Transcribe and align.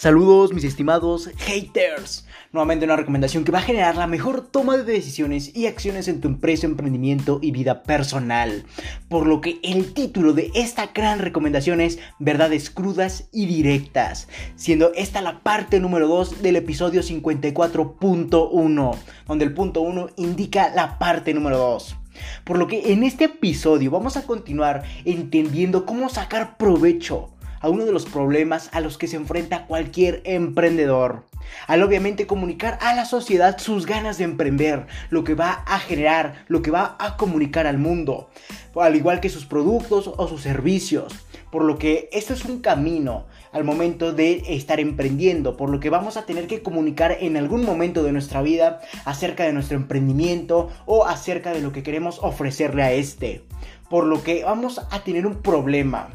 Saludos 0.00 0.52
mis 0.52 0.62
estimados 0.62 1.28
haters. 1.38 2.24
Nuevamente 2.52 2.84
una 2.84 2.94
recomendación 2.94 3.42
que 3.42 3.50
va 3.50 3.58
a 3.58 3.62
generar 3.62 3.96
la 3.96 4.06
mejor 4.06 4.46
toma 4.46 4.76
de 4.76 4.84
decisiones 4.84 5.56
y 5.56 5.66
acciones 5.66 6.06
en 6.06 6.20
tu 6.20 6.28
empresa, 6.28 6.68
emprendimiento 6.68 7.40
y 7.42 7.50
vida 7.50 7.82
personal. 7.82 8.64
Por 9.08 9.26
lo 9.26 9.40
que 9.40 9.58
el 9.64 9.94
título 9.94 10.34
de 10.34 10.52
esta 10.54 10.90
gran 10.94 11.18
recomendación 11.18 11.80
es 11.80 11.98
Verdades 12.20 12.70
crudas 12.70 13.28
y 13.32 13.46
directas, 13.46 14.28
siendo 14.54 14.92
esta 14.94 15.20
la 15.20 15.40
parte 15.40 15.80
número 15.80 16.06
2 16.06 16.42
del 16.42 16.54
episodio 16.54 17.02
54.1, 17.02 18.96
donde 19.26 19.44
el 19.44 19.52
punto 19.52 19.80
1 19.80 20.10
indica 20.16 20.72
la 20.76 21.00
parte 21.00 21.34
número 21.34 21.58
2. 21.58 21.96
Por 22.44 22.56
lo 22.56 22.68
que 22.68 22.92
en 22.92 23.02
este 23.02 23.24
episodio 23.24 23.90
vamos 23.90 24.16
a 24.16 24.22
continuar 24.22 24.84
entendiendo 25.04 25.84
cómo 25.84 26.08
sacar 26.08 26.56
provecho 26.56 27.30
a 27.60 27.68
uno 27.68 27.84
de 27.84 27.92
los 27.92 28.06
problemas 28.06 28.68
a 28.72 28.80
los 28.80 28.98
que 28.98 29.08
se 29.08 29.16
enfrenta 29.16 29.66
cualquier 29.66 30.22
emprendedor. 30.24 31.24
Al 31.66 31.82
obviamente 31.82 32.26
comunicar 32.26 32.78
a 32.82 32.94
la 32.94 33.04
sociedad 33.04 33.58
sus 33.58 33.86
ganas 33.86 34.18
de 34.18 34.24
emprender, 34.24 34.86
lo 35.10 35.24
que 35.24 35.34
va 35.34 35.64
a 35.66 35.78
generar, 35.78 36.44
lo 36.48 36.62
que 36.62 36.70
va 36.70 36.96
a 36.98 37.16
comunicar 37.16 37.66
al 37.66 37.78
mundo, 37.78 38.28
al 38.74 38.96
igual 38.96 39.20
que 39.20 39.28
sus 39.28 39.46
productos 39.46 40.12
o 40.14 40.28
sus 40.28 40.42
servicios. 40.42 41.14
Por 41.50 41.64
lo 41.64 41.78
que 41.78 42.10
esto 42.12 42.34
es 42.34 42.44
un 42.44 42.60
camino 42.60 43.24
al 43.52 43.64
momento 43.64 44.12
de 44.12 44.42
estar 44.48 44.80
emprendiendo, 44.80 45.56
por 45.56 45.70
lo 45.70 45.80
que 45.80 45.88
vamos 45.88 46.18
a 46.18 46.26
tener 46.26 46.46
que 46.46 46.62
comunicar 46.62 47.16
en 47.20 47.38
algún 47.38 47.64
momento 47.64 48.02
de 48.02 48.12
nuestra 48.12 48.42
vida 48.42 48.80
acerca 49.06 49.44
de 49.44 49.54
nuestro 49.54 49.76
emprendimiento 49.76 50.68
o 50.84 51.06
acerca 51.06 51.52
de 51.52 51.60
lo 51.60 51.72
que 51.72 51.82
queremos 51.82 52.18
ofrecerle 52.22 52.82
a 52.82 52.92
este. 52.92 53.42
Por 53.88 54.04
lo 54.04 54.22
que 54.22 54.44
vamos 54.44 54.82
a 54.90 55.00
tener 55.00 55.26
un 55.26 55.36
problema 55.36 56.10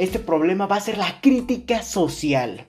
este 0.00 0.18
problema 0.18 0.66
va 0.66 0.76
a 0.76 0.80
ser 0.80 0.96
la 0.96 1.20
crítica 1.20 1.82
social. 1.82 2.64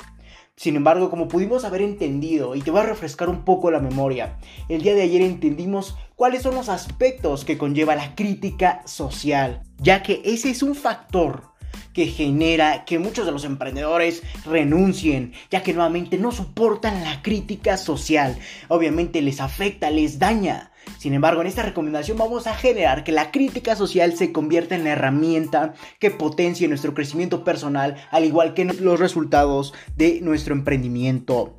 Sin 0.57 0.75
embargo, 0.75 1.09
como 1.09 1.29
pudimos 1.29 1.63
haber 1.63 1.81
entendido, 1.81 2.55
y 2.55 2.61
te 2.61 2.71
voy 2.71 2.81
a 2.81 2.85
refrescar 2.85 3.29
un 3.29 3.45
poco 3.45 3.71
la 3.71 3.79
memoria, 3.79 4.37
el 4.67 4.81
día 4.81 4.93
de 4.95 5.03
ayer 5.03 5.21
entendimos 5.21 5.95
cuáles 6.17 6.43
son 6.43 6.55
los 6.55 6.67
aspectos 6.67 7.45
que 7.45 7.57
conlleva 7.57 7.95
la 7.95 8.15
crítica 8.15 8.83
social, 8.85 9.63
ya 9.77 10.03
que 10.03 10.21
ese 10.25 10.49
es 10.49 10.61
un 10.61 10.75
factor 10.75 11.51
que 11.93 12.07
genera 12.07 12.83
que 12.83 12.99
muchos 12.99 13.25
de 13.25 13.31
los 13.31 13.45
emprendedores 13.45 14.23
renuncien, 14.45 15.33
ya 15.49 15.63
que 15.63 15.73
nuevamente 15.73 16.17
no 16.17 16.31
soportan 16.31 17.01
la 17.03 17.21
crítica 17.21 17.77
social. 17.77 18.37
Obviamente 18.67 19.21
les 19.21 19.39
afecta, 19.39 19.89
les 19.89 20.19
daña. 20.19 20.70
Sin 20.97 21.13
embargo, 21.13 21.41
en 21.41 21.47
esta 21.47 21.63
recomendación 21.63 22.17
vamos 22.17 22.47
a 22.47 22.55
generar 22.55 23.03
que 23.03 23.11
la 23.11 23.31
crítica 23.31 23.75
social 23.75 24.15
se 24.15 24.31
convierta 24.31 24.75
en 24.75 24.83
la 24.83 24.91
herramienta 24.91 25.73
que 25.99 26.11
potencie 26.11 26.67
nuestro 26.67 26.93
crecimiento 26.93 27.43
personal, 27.43 27.95
al 28.11 28.25
igual 28.25 28.53
que 28.53 28.65
los 28.65 28.99
resultados 28.99 29.73
de 29.95 30.21
nuestro 30.21 30.53
emprendimiento. 30.53 31.57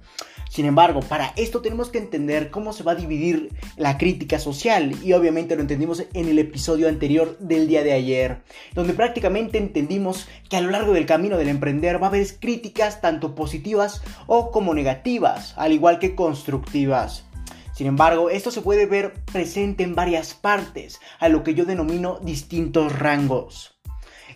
Sin 0.53 0.67
embargo, 0.67 1.01
para 1.01 1.33
esto 1.37 1.63
tenemos 1.63 1.89
que 1.89 1.97
entender 1.97 2.51
cómo 2.51 2.75
se 2.75 2.83
va 2.83 2.93
a 2.93 2.95
dividir 2.95 3.49
la 3.79 3.97
crítica 3.97 4.39
social 4.39 4.95
y 5.03 5.15
obviamente 5.15 5.57
lo 5.57 5.63
entendimos 5.63 6.05
en 6.13 6.29
el 6.29 6.39
episodio 6.39 6.89
anterior 6.89 7.39
del 7.39 7.69
día 7.69 7.83
de 7.83 7.95
ayer, 7.95 8.43
donde 8.75 8.93
prácticamente 8.93 9.57
entendimos 9.57 10.29
que 10.51 10.59
a 10.59 10.61
lo 10.61 10.71
largo 10.71 10.93
del 10.93 11.07
camino 11.07 11.39
del 11.39 11.49
emprender 11.49 12.03
va 12.03 12.09
a 12.09 12.11
haber 12.11 12.27
críticas 12.39 13.01
tanto 13.01 13.35
positivas 13.35 14.03
o 14.27 14.51
como 14.51 14.75
negativas, 14.75 15.55
al 15.57 15.73
igual 15.73 15.99
que 15.99 16.15
constructivas. 16.15 17.25
Sin 17.75 17.87
embargo, 17.87 18.31
esto 18.31 18.51
se 18.51 18.61
puede 18.61 18.87
ver 18.87 19.15
presente 19.33 19.83
en 19.83 19.95
varias 19.95 20.35
partes, 20.35 21.01
a 21.19 21.29
lo 21.29 21.43
que 21.43 21.55
yo 21.55 21.65
denomino 21.65 22.19
distintos 22.23 22.99
rangos. 22.99 23.79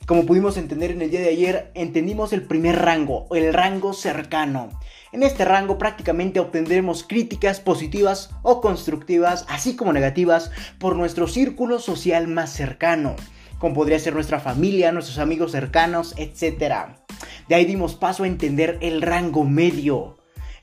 Como 0.06 0.24
pudimos 0.24 0.56
entender 0.56 0.92
en 0.92 1.02
el 1.02 1.10
día 1.10 1.20
de 1.20 1.30
ayer, 1.30 1.72
entendimos 1.74 2.32
el 2.32 2.42
primer 2.42 2.80
rango, 2.80 3.26
el 3.34 3.52
rango 3.52 3.92
cercano. 3.92 4.70
En 5.12 5.22
este 5.22 5.44
rango 5.44 5.78
prácticamente 5.78 6.38
obtendremos 6.38 7.02
críticas 7.02 7.60
positivas 7.60 8.30
o 8.42 8.60
constructivas, 8.60 9.44
así 9.48 9.74
como 9.74 9.92
negativas, 9.92 10.52
por 10.78 10.94
nuestro 10.94 11.26
círculo 11.26 11.80
social 11.80 12.28
más 12.28 12.52
cercano, 12.52 13.16
como 13.58 13.74
podría 13.74 13.98
ser 13.98 14.14
nuestra 14.14 14.38
familia, 14.38 14.92
nuestros 14.92 15.18
amigos 15.18 15.52
cercanos, 15.52 16.14
etc. 16.18 16.98
De 17.48 17.54
ahí 17.54 17.64
dimos 17.64 17.96
paso 17.96 18.22
a 18.22 18.28
entender 18.28 18.78
el 18.82 19.02
rango 19.02 19.44
medio, 19.44 20.15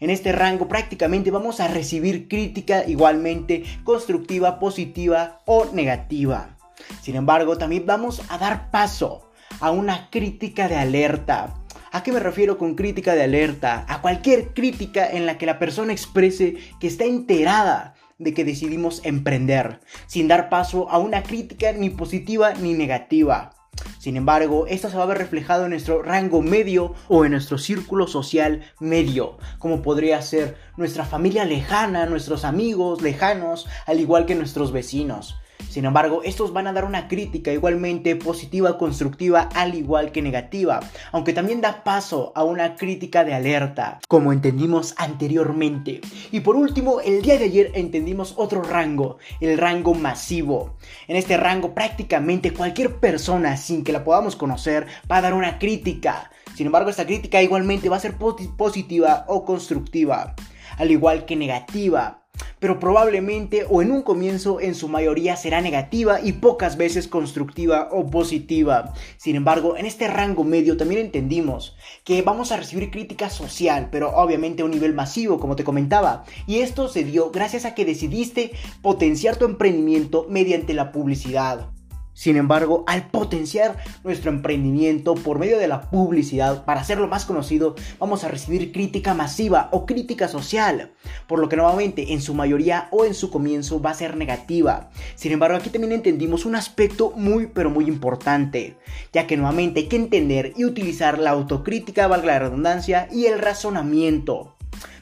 en 0.03 0.09
este 0.09 0.34
rango 0.34 0.68
prácticamente 0.68 1.31
vamos 1.31 1.62
a 1.62 1.69
recibir 1.69 2.28
crítica 2.28 2.84
igualmente 2.86 3.64
constructiva, 3.86 4.59
positiva 4.59 5.40
o 5.46 5.66
negativa. 5.72 6.58
Sin 7.02 7.16
embargo, 7.16 7.58
también 7.58 7.86
vamos 7.86 8.22
a 8.28 8.38
dar 8.38 8.69
paso 8.69 9.31
a 9.62 9.72
una 9.72 10.09
crítica 10.09 10.68
de 10.68 10.75
alerta. 10.75 11.53
¿A 11.94 12.03
qué 12.03 12.12
me 12.12 12.19
refiero 12.19 12.58
con 12.58 12.75
crítica 12.75 13.16
de 13.16 13.24
alerta? 13.24 13.86
A 13.88 14.02
cualquier 14.02 14.53
crítica 14.53 15.09
en 15.09 15.25
la 15.25 15.38
que 15.38 15.46
la 15.46 15.58
persona 15.58 15.94
exprese 15.94 16.58
que 16.81 16.88
está 16.88 17.06
enterada 17.06 17.96
de 18.18 18.34
que 18.34 18.44
decidimos 18.44 19.00
emprender, 19.06 19.80
sin 20.08 20.28
dar 20.28 20.50
paso 20.50 20.90
a 20.90 20.97
una 20.97 21.24
crítica 21.24 21.72
ni 21.72 21.90
positiva 21.90 22.53
ni 22.56 22.74
negativa. 22.74 23.53
Sin 24.00 24.17
embargo, 24.17 24.67
esto 24.67 24.89
se 24.89 24.97
va 24.97 25.03
a 25.03 25.07
ver 25.07 25.17
reflejado 25.17 25.63
en 25.63 25.72
nuestro 25.72 26.03
rango 26.03 26.41
medio 26.41 26.94
o 27.07 27.25
en 27.25 27.31
nuestro 27.31 27.57
círculo 27.57 28.07
social 28.07 28.61
medio, 28.79 29.38
como 29.59 29.81
podría 29.81 30.22
ser 30.22 30.57
nuestra 30.78 31.06
familia 31.06 31.45
lejana, 31.45 32.06
nuestros 32.06 32.45
amigos 32.45 33.01
lejanos, 33.01 33.67
al 33.85 34.00
igual 34.00 34.25
que 34.25 34.35
nuestros 34.35 34.72
vecinos. 34.72 35.35
Sin 35.69 35.85
embargo, 35.85 36.22
estos 36.24 36.53
van 36.53 36.68
a 36.68 36.74
dar 36.74 36.85
una 36.85 37.07
crítica 37.07 37.51
igualmente 37.51 38.16
positiva, 38.16 38.78
constructiva, 38.78 39.50
al 39.56 39.75
igual 39.75 40.12
que 40.12 40.22
negativa, 40.22 40.79
aunque 41.12 41.34
también 41.34 41.62
da 41.62 41.84
paso 41.84 42.31
a 42.35 42.44
una 42.44 42.75
crítica 42.75 43.24
de 43.24 43.34
alerta, 43.34 44.00
como 44.07 44.31
entendimos 44.31 44.94
anteriormente. 44.97 46.01
Y 46.31 46.41
por 46.41 46.56
último, 46.56 47.01
el 47.01 47.22
día 47.22 47.38
de 47.38 47.46
ayer 47.46 47.72
entendimos 47.74 48.35
otro 48.38 48.62
rango, 48.62 49.18
el 49.40 49.57
rango 49.57 49.94
masivo. 49.94 50.78
En 51.07 51.16
este 51.16 51.38
rango 51.38 51.74
prácticamente 51.74 52.53
cualquier 52.53 53.00
persona 53.00 53.57
sin 53.57 53.84
que 53.84 53.94
la 53.94 54.03
podamos 54.03 54.35
conocer 54.35 54.88
va 55.12 55.18
a 55.18 55.22
dar 55.22 55.34
una 55.34 55.59
crítica. 55.59 56.30
Sin 56.56 56.68
embargo, 56.68 56.90
esta 56.90 57.06
crítica 57.06 57.41
igualmente 57.41 57.90
va 57.90 57.97
a 57.97 58.00
ser 58.00 58.16
positiva 58.16 59.25
o 59.28 59.44
constructiva, 59.44 60.35
al 60.78 60.91
igual 60.91 61.25
que 61.25 61.35
negativa 61.35 62.22
pero 62.59 62.79
probablemente 62.79 63.66
o 63.69 63.81
en 63.81 63.91
un 63.91 64.01
comienzo 64.01 64.59
en 64.61 64.73
su 64.73 64.88
mayoría 64.88 65.35
será 65.35 65.61
negativa 65.61 66.21
y 66.21 66.33
pocas 66.33 66.77
veces 66.77 67.07
constructiva 67.07 67.89
o 67.91 68.07
positiva. 68.07 68.94
Sin 69.17 69.35
embargo, 69.35 69.75
en 69.77 69.85
este 69.85 70.07
rango 70.07 70.44
medio 70.44 70.77
también 70.77 71.01
entendimos 71.01 71.75
que 72.03 72.21
vamos 72.21 72.51
a 72.51 72.57
recibir 72.57 72.89
crítica 72.89 73.29
social, 73.29 73.89
pero 73.91 74.16
obviamente 74.16 74.61
a 74.61 74.66
un 74.66 74.71
nivel 74.71 74.94
masivo, 74.94 75.39
como 75.39 75.55
te 75.55 75.63
comentaba. 75.63 76.23
Y 76.47 76.59
esto 76.59 76.88
se 76.88 77.03
dio 77.03 77.31
gracias 77.31 77.66
a 77.66 77.75
que 77.75 77.85
decidiste 77.85 78.51
potenciar 78.81 79.35
tu 79.35 79.45
emprendimiento 79.45 80.25
mediante 80.29 80.73
la 80.73 80.91
publicidad. 80.91 81.69
Sin 82.13 82.38
embargo, 82.38 82.84
al 82.88 83.07
potenciar 83.09 83.78
nuestro 84.03 84.29
emprendimiento 84.29 85.16
por 85.16 85.40
medio 85.40 85.57
de 85.57 85.68
la 85.68 85.90
publicidad 85.90 86.63
para 86.63 86.81
hacerlo 86.81 87.07
más 87.07 87.25
conocido, 87.25 87.75
vamos 88.00 88.24
a 88.24 88.28
recibir 88.28 88.72
crítica 88.72 89.13
masiva 89.13 89.69
o 89.72 89.85
crítica 89.85 90.28
social, 90.28 90.91
por 91.28 91.40
lo 91.40 91.50
que 91.50 91.56
nuevamente 91.56 92.13
en 92.13 92.22
su 92.22 92.34
mayoría 92.34 92.88
o 92.91 93.06
en 93.06 93.13
su 93.13 93.31
comienzo 93.31 93.81
va 93.81 93.91
a 93.91 93.96
ser 93.96 94.16
negativa. 94.16 94.91
Sin 95.16 95.31
embargo, 95.31 95.57
aquí 95.57 95.69
también 95.69 95.94
entendimos 95.94 96.46
un 96.46 96.56
aspecto 96.56 97.13
muy 97.16 97.47
pero 97.47 97.69
muy 97.69 97.85
importante, 97.85 98.78
ya 99.12 99.25
que 99.25 99.38
nuevamente 99.38 99.81
hay 99.81 99.88
que 99.88 99.95
entender 99.95 100.53
y 100.56 100.66
utilizar 100.66 101.18
la 101.18 101.31
autocrítica, 101.31 102.07
valga 102.07 102.28
la 102.28 102.40
redundancia, 102.40 103.07
y 103.12 103.25
el 103.25 103.40
razonamiento 103.40 104.53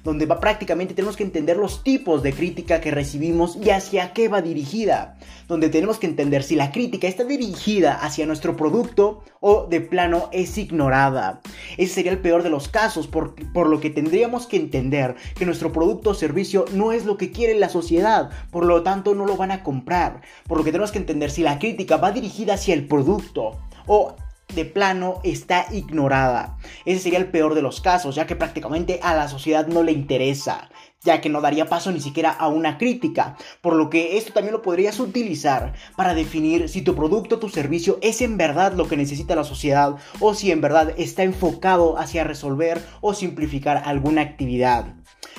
donde 0.04 0.26
va, 0.26 0.40
prácticamente 0.40 0.94
tenemos 0.94 1.16
que 1.16 1.24
entender 1.24 1.58
los 1.58 1.84
tipos 1.84 2.24
de 2.24 2.34
crítica 2.34 2.82
que 2.82 2.92
recibimos 2.92 3.56
y 3.56 3.70
hacia 3.70 4.14
qué 4.14 4.28
va 4.28 4.42
dirigida, 4.42 5.18
donde 5.48 5.70
tenemos 5.70 6.00
que 6.00 6.08
entender 6.08 6.44
si 6.44 6.56
la 6.56 6.72
crítica 6.72 7.08
está 7.08 7.24
dirigida 7.24 7.94
hacia 7.94 8.26
nuestro 8.26 8.56
producto 8.56 9.24
o 9.40 9.68
de 9.68 9.82
plano 9.82 10.30
es 10.32 10.58
ignorada. 10.58 11.42
Ese 11.78 11.94
sería 11.94 12.12
el 12.12 12.20
peor 12.20 12.44
de 12.44 12.50
los 12.50 12.68
casos, 12.68 13.08
por, 13.08 13.36
por 13.54 13.68
lo 13.68 13.80
que 13.80 13.90
tendríamos 13.90 14.48
que 14.48 14.58
entender 14.58 15.16
que 15.36 15.46
nuestro 15.46 15.72
producto 15.72 16.12
o 16.12 16.14
servicio 16.14 16.66
no 16.74 16.92
es 16.92 17.06
lo 17.06 17.18
que 17.18 17.32
quiere 17.32 17.56
la 17.56 17.70
sociedad, 17.70 18.32
por 18.52 18.66
lo 18.66 18.84
tanto 18.84 19.14
no 19.16 19.26
lo 19.26 19.38
van 19.38 19.52
a 19.52 19.64
comprar, 19.64 20.22
por 20.48 20.58
lo 20.58 20.64
que 20.64 20.72
tenemos 20.72 20.92
que 20.92 21.00
entender 21.00 21.32
si 21.32 21.44
la 21.44 21.60
crítica 21.60 21.98
va 21.98 22.12
dirigida 22.12 22.56
hacia 22.56 22.74
el 22.74 22.88
producto 22.88 23.60
o 23.88 24.16
de 24.56 24.66
plano 24.66 25.20
está 25.24 25.66
ignorada. 25.72 26.58
Ese 26.86 27.00
sería 27.00 27.20
el 27.20 27.32
peor 27.32 27.56
de 27.56 27.62
los 27.62 27.82
casos, 27.82 28.16
ya 28.16 28.28
que 28.28 28.36
prácticamente 28.36 29.00
a 29.04 29.16
la 29.16 29.28
sociedad 29.28 29.68
no 29.68 29.84
le 29.84 29.92
interesa, 29.92 30.70
ya 31.04 31.22
que 31.22 31.30
no 31.30 31.42
daría 31.42 31.68
paso 31.68 31.92
ni 31.92 32.00
siquiera 32.00 32.32
a 32.32 32.48
una 32.48 32.78
crítica, 32.78 33.36
por 33.62 33.74
lo 33.74 33.90
que 33.90 34.18
esto 34.18 34.34
también 34.34 34.54
lo 34.54 34.62
podrías 34.62 35.00
utilizar 35.00 35.74
para 35.96 36.14
definir 36.14 36.70
si 36.70 36.82
tu 36.82 36.96
producto 36.96 37.36
o 37.36 37.40
tu 37.40 37.50
servicio 37.50 37.98
es 38.02 38.22
en 38.22 38.38
verdad 38.38 38.74
lo 38.74 38.88
que 38.88 38.98
necesita 38.98 39.36
la 39.36 39.44
sociedad 39.44 39.96
o 40.20 40.34
si 40.34 40.52
en 40.52 40.62
verdad 40.62 40.94
está 40.98 41.24
enfocado 41.24 41.98
hacia 41.98 42.24
resolver 42.24 42.82
o 43.02 43.14
simplificar 43.14 43.82
alguna 43.86 44.22
actividad. 44.22 44.94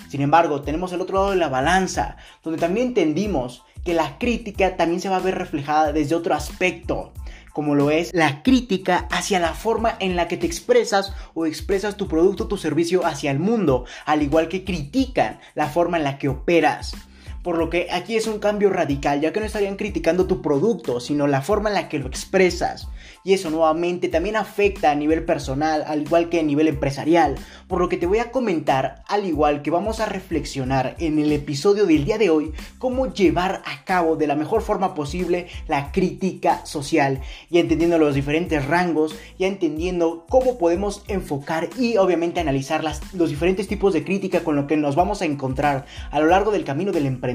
Sin 0.09 0.21
embargo, 0.21 0.63
tenemos 0.63 0.93
el 0.93 1.01
otro 1.01 1.17
lado 1.17 1.31
de 1.31 1.37
la 1.37 1.49
balanza, 1.49 2.17
donde 2.43 2.61
también 2.61 2.89
entendimos 2.89 3.65
que 3.85 3.95
la 3.95 4.19
crítica 4.19 4.77
también 4.77 5.01
se 5.01 5.09
va 5.09 5.17
a 5.17 5.21
ver 5.21 5.37
reflejada 5.37 5.93
desde 5.93 6.15
otro 6.15 6.35
aspecto, 6.35 7.13
como 7.53 7.75
lo 7.75 7.91
es 7.91 8.13
la 8.15 8.43
crítica 8.43 9.07
hacia 9.11 9.41
la 9.41 9.55
forma 9.55 9.97
en 10.01 10.17
la 10.17 10.29
que 10.29 10.37
te 10.37 10.47
expresas 10.47 11.13
o 11.35 11.47
expresas 11.47 11.97
tu 11.97 12.09
producto 12.09 12.45
o 12.45 12.49
tu 12.49 12.57
servicio 12.57 13.05
hacia 13.07 13.31
el 13.31 13.39
mundo, 13.39 13.85
al 14.07 14.23
igual 14.23 14.49
que 14.49 14.65
critican 14.65 15.41
la 15.55 15.69
forma 15.69 15.97
en 15.97 16.05
la 16.05 16.19
que 16.19 16.29
operas. 16.29 16.95
Por 17.43 17.59
lo 17.59 17.71
que 17.71 17.89
aquí 17.91 18.17
es 18.17 18.29
un 18.29 18.39
cambio 18.39 18.71
radical, 18.71 19.21
ya 19.21 19.33
que 19.33 19.41
no 19.41 19.47
estarían 19.47 19.77
criticando 19.77 20.27
tu 20.27 20.41
producto, 20.43 21.01
sino 21.01 21.27
la 21.27 21.43
forma 21.43 21.71
en 21.71 21.75
la 21.75 21.89
que 21.89 21.99
lo 21.99 22.07
expresas. 22.07 22.89
Y 23.25 23.33
eso 23.33 23.51
nuevamente 23.51 24.09
también 24.09 24.37
afecta 24.37 24.91
a 24.91 24.95
nivel 24.95 25.25
personal, 25.25 25.85
al 25.87 26.03
igual 26.03 26.29
que 26.29 26.41
a 26.41 26.43
nivel 26.43 26.69
empresarial. 26.69 27.35
Por 27.67 27.81
lo 27.81 27.89
que 27.89 27.97
te 27.97 28.07
voy 28.07 28.19
a 28.19 28.31
comentar, 28.31 29.03
al 29.09 29.27
igual 29.27 29.63
que 29.63 29.71
vamos 29.71 29.99
a 29.99 30.07
reflexionar 30.07 30.95
en 30.99 31.19
el 31.19 31.33
episodio 31.33 31.87
del 31.87 32.05
día 32.05 32.19
de 32.19 32.31
hoy, 32.31 32.53
cómo 32.79 33.13
llevar 33.13 33.63
a 33.65 33.85
cabo 33.85 34.17
de 34.17 34.29
la 34.29 34.37
mejor 34.37 34.63
forma 34.63 34.95
posible 34.95 35.49
la 35.67 35.91
crítica 35.91 36.65
social. 36.65 37.21
Ya 37.51 37.61
entendiendo 37.61 37.99
los 37.99 38.15
diferentes 38.15 38.65
rangos, 38.67 39.17
ya 39.39 39.49
entendiendo 39.49 40.27
cómo 40.29 40.59
podemos 40.59 41.03
enfocar 41.09 41.69
y 41.77 41.97
obviamente 41.97 42.41
analizar 42.41 42.85
los 43.15 43.31
diferentes 43.31 43.67
tipos 43.67 43.93
de 43.93 44.05
crítica 44.05 44.45
con 44.45 44.55
lo 44.55 44.67
que 44.67 44.77
nos 44.77 44.95
vamos 44.95 45.23
a 45.23 45.25
encontrar 45.25 45.87
a 46.11 46.21
lo 46.21 46.27
largo 46.27 46.53
del 46.53 46.65
camino 46.65 46.93
del 46.93 47.07
emprendimiento 47.07 47.33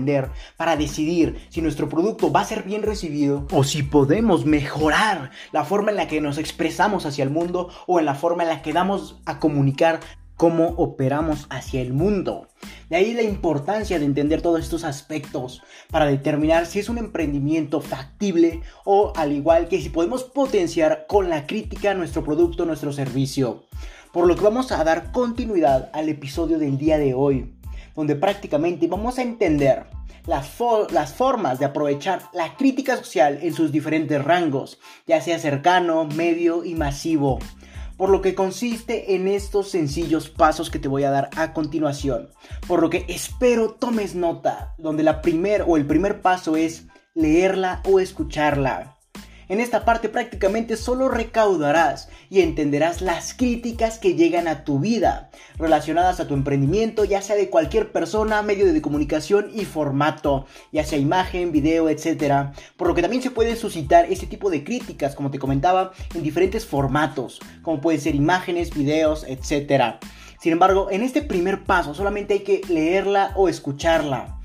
para 0.57 0.77
decidir 0.77 1.47
si 1.49 1.61
nuestro 1.61 1.89
producto 1.89 2.31
va 2.31 2.41
a 2.41 2.45
ser 2.45 2.63
bien 2.63 2.83
recibido 2.83 3.47
o 3.51 3.63
si 3.63 3.83
podemos 3.83 4.45
mejorar 4.45 5.31
la 5.51 5.63
forma 5.65 5.76
en 5.85 5.95
la 5.95 6.07
que 6.07 6.21
nos 6.21 6.37
expresamos 6.37 7.05
hacia 7.05 7.23
el 7.23 7.29
mundo 7.29 7.69
o 7.85 7.99
en 7.99 8.05
la 8.05 8.15
forma 8.15 8.43
en 8.43 8.49
la 8.49 8.61
que 8.61 8.73
damos 8.73 9.19
a 9.25 9.39
comunicar 9.39 9.99
cómo 10.35 10.67
operamos 10.77 11.47
hacia 11.49 11.81
el 11.81 11.93
mundo. 11.93 12.47
De 12.89 12.95
ahí 12.95 13.13
la 13.13 13.23
importancia 13.23 13.99
de 13.99 14.05
entender 14.05 14.41
todos 14.41 14.61
estos 14.61 14.83
aspectos 14.83 15.63
para 15.89 16.05
determinar 16.05 16.67
si 16.67 16.79
es 16.79 16.89
un 16.89 16.99
emprendimiento 16.99 17.81
factible 17.81 18.61
o 18.85 19.11
al 19.15 19.31
igual 19.31 19.67
que 19.67 19.81
si 19.81 19.89
podemos 19.89 20.23
potenciar 20.23 21.05
con 21.07 21.29
la 21.29 21.47
crítica 21.47 21.93
nuestro 21.93 22.23
producto, 22.23 22.65
nuestro 22.65 22.93
servicio. 22.93 23.63
Por 24.13 24.27
lo 24.27 24.35
que 24.35 24.43
vamos 24.43 24.71
a 24.71 24.83
dar 24.83 25.11
continuidad 25.11 25.89
al 25.93 26.07
episodio 26.07 26.59
del 26.59 26.77
día 26.77 26.97
de 26.97 27.13
hoy 27.13 27.56
donde 27.97 28.15
prácticamente 28.15 28.87
vamos 28.87 29.17
a 29.17 29.23
entender 29.23 29.87
las, 30.27 30.47
formas 31.13 31.57
de 31.57 31.65
aprovechar 31.65 32.21
la 32.31 32.55
crítica 32.55 32.95
social 32.95 33.39
en 33.41 33.53
sus 33.53 33.71
diferentes 33.71 34.23
rangos, 34.23 34.79
ya 35.07 35.19
sea 35.19 35.39
cercano, 35.39 36.05
medio 36.05 36.63
y 36.63 36.75
masivo. 36.75 37.39
Por 37.97 38.09
lo 38.09 38.21
que 38.21 38.35
consiste 38.35 39.15
en 39.15 39.27
estos 39.27 39.69
sencillos 39.69 40.29
pasos 40.29 40.69
que 40.69 40.77
te 40.77 40.87
voy 40.87 41.05
a 41.05 41.09
dar 41.09 41.31
a 41.35 41.53
continuación. 41.53 42.29
Por 42.67 42.83
lo 42.83 42.91
que 42.91 43.03
espero 43.07 43.71
tomes 43.71 44.13
nota, 44.13 44.75
donde 44.77 45.01
la 45.01 45.23
primer 45.23 45.63
o 45.67 45.75
el 45.75 45.87
primer 45.87 46.21
paso 46.21 46.55
es 46.55 46.85
leerla 47.15 47.81
o 47.83 47.99
escucharla. 47.99 48.96
En 49.49 49.61
esta 49.61 49.85
parte 49.85 50.09
prácticamente 50.09 50.75
solo 50.75 51.07
recaudarás 51.07 52.09
y 52.29 52.41
entenderás 52.41 53.01
las 53.01 53.33
críticas 53.33 53.97
que 53.97 54.15
llegan 54.15 54.45
a 54.45 54.65
tu 54.65 54.79
vida 54.79 55.29
relacionadas 55.57 56.19
a 56.19 56.27
tu 56.27 56.33
emprendimiento, 56.33 57.05
ya 57.05 57.21
sea 57.21 57.37
de 57.37 57.49
cualquier 57.49 57.93
persona, 57.93 58.41
medio 58.41 58.71
de 58.71 58.81
comunicación 58.81 59.49
y 59.53 59.63
formato, 59.63 60.47
ya 60.73 60.83
sea 60.83 60.99
imagen, 60.99 61.53
video, 61.53 61.87
etc. 61.87 62.51
Por 62.75 62.89
lo 62.89 62.95
que 62.95 63.01
también 63.01 63.23
se 63.23 63.31
pueden 63.31 63.55
suscitar 63.55 64.11
este 64.11 64.27
tipo 64.27 64.49
de 64.49 64.65
críticas, 64.65 65.15
como 65.15 65.31
te 65.31 65.39
comentaba, 65.39 65.93
en 66.13 66.23
diferentes 66.23 66.65
formatos, 66.65 67.39
como 67.61 67.79
pueden 67.79 68.01
ser 68.01 68.15
imágenes, 68.15 68.75
videos, 68.75 69.25
etc. 69.29 69.95
Sin 70.41 70.51
embargo, 70.51 70.89
en 70.91 71.03
este 71.03 71.21
primer 71.21 71.63
paso 71.63 71.93
solamente 71.93 72.33
hay 72.33 72.39
que 72.41 72.61
leerla 72.67 73.31
o 73.35 73.47
escucharla 73.47 74.36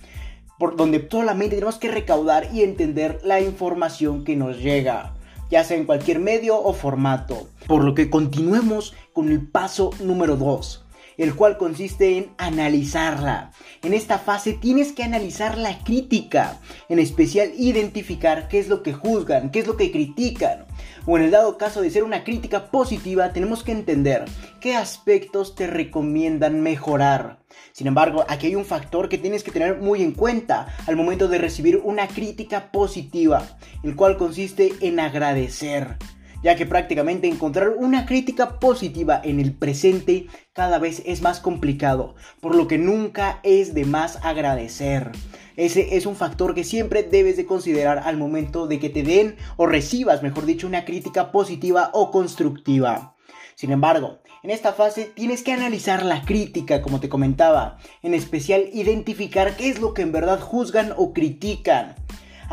por 0.62 0.76
donde 0.76 1.08
solamente 1.10 1.56
tenemos 1.56 1.78
que 1.78 1.90
recaudar 1.90 2.46
y 2.54 2.62
entender 2.62 3.18
la 3.24 3.40
información 3.40 4.22
que 4.22 4.36
nos 4.36 4.58
llega, 4.58 5.12
ya 5.50 5.64
sea 5.64 5.76
en 5.76 5.86
cualquier 5.86 6.20
medio 6.20 6.56
o 6.56 6.72
formato. 6.72 7.48
Por 7.66 7.82
lo 7.82 7.96
que 7.96 8.08
continuemos 8.08 8.94
con 9.12 9.28
el 9.28 9.44
paso 9.44 9.90
número 9.98 10.36
2 10.36 10.81
el 11.16 11.34
cual 11.34 11.58
consiste 11.58 12.18
en 12.18 12.30
analizarla. 12.38 13.52
En 13.82 13.94
esta 13.94 14.18
fase 14.18 14.52
tienes 14.52 14.92
que 14.92 15.02
analizar 15.02 15.58
la 15.58 15.78
crítica, 15.84 16.58
en 16.88 16.98
especial 16.98 17.52
identificar 17.56 18.48
qué 18.48 18.58
es 18.58 18.68
lo 18.68 18.82
que 18.82 18.92
juzgan, 18.92 19.50
qué 19.50 19.60
es 19.60 19.66
lo 19.66 19.76
que 19.76 19.90
critican. 19.90 20.66
O 21.06 21.16
en 21.16 21.24
el 21.24 21.30
dado 21.30 21.58
caso 21.58 21.82
de 21.82 21.90
ser 21.90 22.04
una 22.04 22.24
crítica 22.24 22.70
positiva, 22.70 23.32
tenemos 23.32 23.64
que 23.64 23.72
entender 23.72 24.24
qué 24.60 24.76
aspectos 24.76 25.54
te 25.54 25.66
recomiendan 25.66 26.60
mejorar. 26.60 27.40
Sin 27.72 27.86
embargo, 27.86 28.24
aquí 28.28 28.46
hay 28.46 28.54
un 28.54 28.64
factor 28.64 29.08
que 29.08 29.18
tienes 29.18 29.42
que 29.42 29.50
tener 29.50 29.78
muy 29.78 30.02
en 30.02 30.12
cuenta 30.12 30.68
al 30.86 30.96
momento 30.96 31.28
de 31.28 31.38
recibir 31.38 31.80
una 31.82 32.06
crítica 32.06 32.70
positiva, 32.70 33.58
el 33.82 33.96
cual 33.96 34.16
consiste 34.16 34.72
en 34.80 35.00
agradecer 35.00 35.96
ya 36.42 36.56
que 36.56 36.66
prácticamente 36.66 37.28
encontrar 37.28 37.70
una 37.70 38.06
crítica 38.06 38.58
positiva 38.58 39.20
en 39.22 39.40
el 39.40 39.52
presente 39.52 40.26
cada 40.52 40.78
vez 40.78 41.02
es 41.06 41.22
más 41.22 41.40
complicado, 41.40 42.14
por 42.40 42.54
lo 42.54 42.66
que 42.68 42.78
nunca 42.78 43.40
es 43.42 43.74
de 43.74 43.84
más 43.84 44.18
agradecer. 44.22 45.12
Ese 45.56 45.96
es 45.96 46.06
un 46.06 46.16
factor 46.16 46.54
que 46.54 46.64
siempre 46.64 47.02
debes 47.02 47.36
de 47.36 47.46
considerar 47.46 48.02
al 48.04 48.16
momento 48.16 48.66
de 48.66 48.78
que 48.78 48.88
te 48.88 49.02
den 49.02 49.36
o 49.56 49.66
recibas, 49.66 50.22
mejor 50.22 50.46
dicho, 50.46 50.66
una 50.66 50.84
crítica 50.84 51.30
positiva 51.30 51.90
o 51.92 52.10
constructiva. 52.10 53.16
Sin 53.54 53.70
embargo, 53.70 54.20
en 54.42 54.50
esta 54.50 54.72
fase 54.72 55.04
tienes 55.14 55.42
que 55.42 55.52
analizar 55.52 56.04
la 56.04 56.24
crítica, 56.24 56.82
como 56.82 57.00
te 57.00 57.08
comentaba, 57.08 57.78
en 58.02 58.14
especial 58.14 58.68
identificar 58.72 59.56
qué 59.56 59.68
es 59.68 59.80
lo 59.80 59.94
que 59.94 60.02
en 60.02 60.10
verdad 60.10 60.40
juzgan 60.40 60.94
o 60.96 61.12
critican 61.12 61.94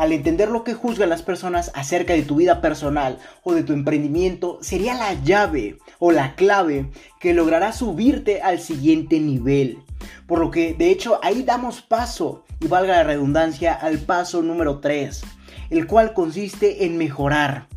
al 0.00 0.12
entender 0.12 0.48
lo 0.48 0.64
que 0.64 0.72
juzgan 0.72 1.10
las 1.10 1.20
personas 1.20 1.70
acerca 1.74 2.14
de 2.14 2.22
tu 2.22 2.36
vida 2.36 2.62
personal 2.62 3.18
o 3.42 3.52
de 3.52 3.62
tu 3.62 3.74
emprendimiento, 3.74 4.56
sería 4.62 4.94
la 4.94 5.12
llave 5.12 5.76
o 5.98 6.10
la 6.10 6.36
clave 6.36 6.90
que 7.20 7.34
logrará 7.34 7.72
subirte 7.72 8.40
al 8.40 8.60
siguiente 8.60 9.20
nivel. 9.20 9.76
Por 10.26 10.38
lo 10.38 10.50
que, 10.50 10.72
de 10.72 10.90
hecho, 10.90 11.20
ahí 11.22 11.42
damos 11.42 11.82
paso, 11.82 12.46
y 12.60 12.66
valga 12.66 12.96
la 12.96 13.02
redundancia, 13.02 13.74
al 13.74 13.98
paso 13.98 14.40
número 14.40 14.78
3, 14.78 15.20
el 15.68 15.86
cual 15.86 16.14
consiste 16.14 16.86
en 16.86 16.96
mejorar. 16.96 17.68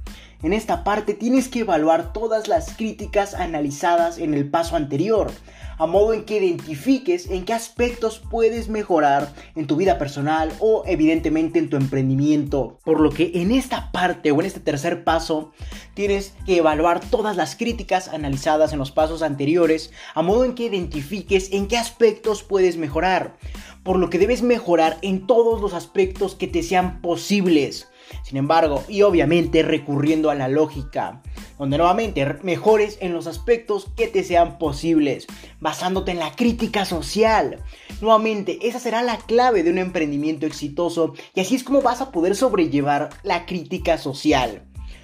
En 0.44 0.54
esta 0.54 0.86
parte 0.86 1.16
tienes 1.16 1.50
que 1.50 1.60
evaluar 1.60 2.14
todas 2.14 2.48
las 2.48 2.74
críticas 2.74 3.34
analizadas 3.34 4.18
en 4.18 4.34
el 4.34 4.50
paso 4.50 4.78
anterior, 4.78 5.30
a 5.78 5.86
modo 5.86 6.14
en 6.14 6.24
que 6.24 6.38
identifiques 6.38 7.30
en 7.30 7.46
qué 7.46 7.54
aspectos 7.54 8.22
puedes 8.30 8.70
mejorar 8.70 9.34
en 9.56 9.68
tu 9.68 9.75
vida 9.75 9.98
personal 9.98 10.52
o 10.60 10.84
evidentemente 10.86 11.60
en 11.60 11.70
tu 11.70 11.78
emprendimiento. 11.78 12.80
Por 12.84 13.00
lo 13.00 13.10
que 13.10 13.32
en 13.36 13.51
esta 13.51 13.92
parte 13.92 14.32
o 14.32 14.39
en 14.39 14.46
este 14.46 14.60
tercer 14.60 15.03
paso 15.03 15.51
tienes 15.94 16.34
que 16.46 16.58
evaluar 16.58 17.00
todas 17.00 17.36
las 17.36 17.56
críticas 17.56 18.08
analizadas 18.08 18.74
en 18.74 18.80
los 18.80 18.92
pasos 18.92 19.22
anteriores, 19.22 19.92
a 20.13 20.22
modo 20.22 20.46
en 20.46 20.56
que 20.56 20.65
identifiques 20.65 21.51
en 21.51 21.68
qué 21.68 21.77
aspectos 21.77 22.44
puedes 22.44 22.77
mejorar. 22.77 23.38
Por 23.84 23.98
lo 23.98 24.10
que 24.10 24.20
debes 24.20 24.42
mejorar 24.44 24.98
en 25.01 25.27
todos 25.27 25.60
los 25.62 25.74
aspectos 25.74 26.36
que 26.36 26.48
te 26.48 26.63
sean 26.63 27.01
posibles 27.01 27.88
sin 28.24 28.38
embargo, 28.38 28.84
y 28.88 29.01
obviamente 29.01 29.63
recurriendo 29.63 30.30
a 30.30 30.36
la 30.36 30.48
lógica, 30.48 31.22
donde 31.57 31.77
nuevamente 31.77 32.25
mejores 32.43 32.98
en 33.01 33.13
los 33.13 33.27
aspectos 33.27 33.88
que 33.95 34.07
te 34.07 34.24
sean 34.24 34.57
posibles, 34.57 35.27
basándote 35.60 36.12
en 36.12 36.19
la 36.19 36.36
crítica 36.36 36.86
social. 36.86 37.63
Nuevamente, 38.01 38.60
esa 38.67 38.79
será 38.79 39.01
la 39.01 39.17
clave 39.17 39.63
de 39.63 39.72
un 39.72 39.77
emprendimiento 39.77 40.45
exitoso 40.45 41.13
y 41.33 41.41
así 41.41 41.55
es 41.55 41.63
como 41.63 41.81
vas 41.81 42.01
a 42.01 42.12
poder 42.12 42.36
sobrellevar 42.36 43.10
la 43.24 43.45
crítica 43.45 43.98
social. 43.98 44.63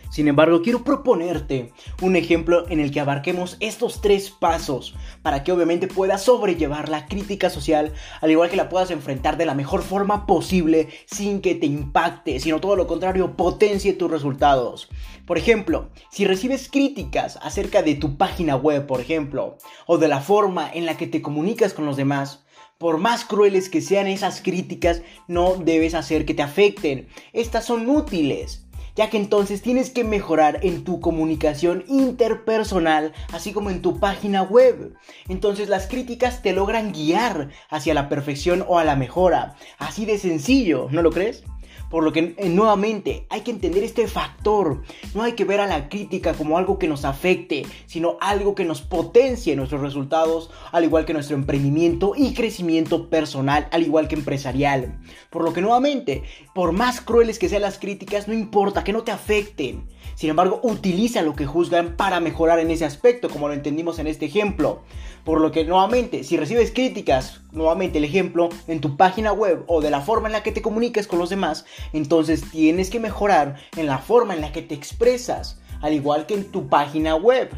Sin 0.10 0.28
embargo, 0.28 0.63
quiero 0.63 0.84
proponerte 0.84 1.72
un 2.01 2.16
ejemplo 2.16 2.68
en 2.70 2.80
el 2.80 2.92
que 2.92 3.00
abarquemos 3.00 3.58
estos 3.60 4.01
tres 4.01 4.32
pasos 4.32 4.96
para 5.22 5.44
que 5.44 5.51
obviamente 5.51 5.88
puedas 5.88 6.24
sobrellevar 6.24 6.89
la 6.89 7.06
crítica 7.06 7.51
social, 7.51 7.94
al 8.20 8.32
igual 8.32 8.50
que 8.50 8.58
la 8.58 8.70
puedas 8.70 8.89
enfrentar 8.89 9.38
de 9.38 9.46
la 9.46 9.54
mejor 9.54 9.84
forma 9.84 10.25
posible 10.25 10.89
sin 11.06 11.42
que 11.42 11.54
te 11.54 11.68
impacte, 11.68 12.39
sino 12.39 12.60
todo 12.60 12.75
lo 12.75 12.88
contrario, 12.88 13.38
potencie 13.38 13.94
tus 13.94 14.10
resultados. 14.10 14.89
Por 15.28 15.38
ejemplo, 15.38 15.89
si 16.10 16.25
recibes 16.25 16.70
críticas 16.70 17.38
acerca 17.44 17.84
de 17.84 17.94
tu 17.94 18.18
página 18.18 18.56
web, 18.56 18.88
por 18.88 19.01
ejemplo, 19.01 19.58
o 19.86 20.00
de 20.00 20.08
la 20.08 20.22
forma 20.22 20.72
en 20.74 20.88
la 20.88 20.98
que 20.98 21.06
te 21.06 21.22
comunicas 21.22 21.75
con 21.75 21.86
los 21.86 21.98
demás, 21.98 22.44
por 22.80 22.98
más 22.98 23.25
crueles 23.25 23.70
que 23.70 23.82
sean 23.82 24.08
esas 24.08 24.42
críticas, 24.42 25.04
no 25.28 25.56
debes 25.56 25.94
hacer 25.94 26.25
que 26.25 26.34
te 26.34 26.42
afecten. 26.42 27.10
Estas 27.34 27.66
son 27.66 27.88
útiles 27.89 28.66
ya 29.00 29.10
que 29.10 29.15
entonces 29.15 29.62
tienes 29.62 29.91
que 29.91 30.03
mejorar 30.03 30.60
en 30.62 30.84
tu 30.84 31.00
comunicación 31.00 31.86
interpersonal, 31.88 33.13
así 33.32 33.53
como 33.53 33.70
en 33.70 33.82
tu 33.82 33.98
página 33.98 34.44
web. 34.44 34.94
Entonces 35.29 35.70
las 35.70 35.88
críticas 35.88 36.41
te 36.41 36.51
logran 36.51 36.91
guiar 36.91 37.48
hacia 37.70 37.94
la 37.94 38.10
perfección 38.10 38.65
o 38.68 38.77
a 38.77 38.84
la 38.84 38.98
mejora, 38.98 39.56
así 39.77 40.06
de 40.06 40.18
sencillo, 40.18 40.89
¿no 40.91 41.01
lo 41.01 41.12
crees? 41.12 41.46
Por 41.89 42.03
lo 42.03 42.12
que 42.12 42.36
eh, 42.38 42.50
nuevamente 42.50 43.25
hay 43.29 43.41
que 43.41 43.51
entender 43.51 43.84
este 43.84 44.08
factor. 44.08 44.84
No 45.15 45.24
hay 45.24 45.34
que 45.34 45.46
ver 45.46 45.60
a 45.60 45.67
la 45.67 45.89
crítica 45.89 46.34
como 46.34 46.58
algo 46.58 46.77
que 46.77 46.88
nos 46.88 47.05
afecte, 47.05 47.65
sino 47.88 48.17
algo 48.22 48.55
que 48.55 48.65
nos 48.65 48.81
potencie 48.81 49.55
nuestros 49.55 49.81
resultados, 49.81 50.51
al 50.72 50.84
igual 50.84 51.05
que 51.05 51.13
nuestro 51.13 51.36
emprendimiento 51.36 52.13
y 52.15 52.34
crecimiento 52.34 53.10
personal, 53.10 53.67
al 53.72 53.84
igual 53.84 54.08
que 54.08 54.15
empresarial. 54.15 55.00
Por 55.29 55.43
lo 55.43 55.53
que 55.53 55.62
nuevamente, 55.62 56.24
por 56.53 56.72
más 56.72 57.01
crueles 57.01 57.39
que 57.39 57.50
sean 57.50 57.63
las 57.63 57.79
críticas, 57.79 58.27
no 58.27 58.34
importa 58.34 58.84
que 58.84 58.93
no 58.93 59.03
te 59.03 59.12
afecten. 59.12 59.88
Sin 60.15 60.29
embargo, 60.29 60.60
utiliza 60.63 61.22
lo 61.22 61.34
que 61.34 61.46
juzgan 61.46 61.96
para 61.96 62.19
mejorar 62.19 62.60
en 62.60 62.72
ese 62.72 62.86
aspecto, 62.86 63.29
como 63.29 63.48
lo 63.48 63.53
entendimos 63.53 64.00
en 64.00 64.08
este 64.08 64.25
ejemplo. 64.25 64.81
Por 65.30 65.42
lo 65.42 65.52
que 65.52 65.64
nuevamente, 65.64 66.24
si 66.24 66.38
recibes 66.38 66.72
críticas, 66.72 67.42
nuevamente 67.52 68.00
el 68.00 68.04
ejemplo, 68.04 68.50
en 68.68 68.82
tu 68.82 68.98
página 68.98 69.32
web 69.32 69.64
o 69.68 69.80
de 69.80 69.92
la 69.92 70.02
forma 70.02 70.28
en 70.28 70.32
la 70.32 70.42
que 70.42 70.52
te 70.52 70.64
comuniques 70.64 71.06
con 71.06 71.20
los 71.20 71.30
demás, 71.30 71.66
entonces 71.94 72.50
tienes 72.50 72.90
que 72.90 73.00
mejorar 73.00 73.58
en 73.78 73.86
la 73.86 74.00
forma 74.00 74.34
en 74.34 74.42
la 74.42 74.52
que 74.52 74.64
te 74.64 74.74
expresas, 74.74 75.60
al 75.82 75.94
igual 75.94 76.26
que 76.26 76.34
en 76.34 76.46
tu 76.46 76.68
página 76.68 77.16
web. 77.16 77.52